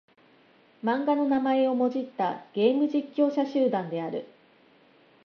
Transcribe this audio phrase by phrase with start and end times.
[0.83, 4.25] 漫画の名前をもじったゲーム実況者集団である。